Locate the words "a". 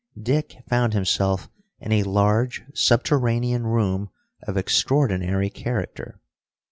1.91-2.01